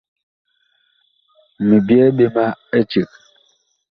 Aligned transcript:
Mi 1.67 1.77
byɛɛ 1.87 2.07
ɓe 2.17 2.25
ma 2.35 2.45
eceg. 2.79 3.09